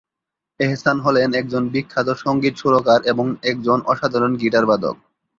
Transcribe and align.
এহসান 0.59 0.97
হলেন 0.99 1.29
একজন 1.33 1.63
বিখ্যাত 1.73 2.07
সঙ্গীত 2.23 2.53
সুরকার 2.57 2.99
এবং 3.03 3.25
একজন 3.43 3.79
অসাধারণ 3.85 4.31
গিটার 4.37 4.65
বাদক। 4.65 4.95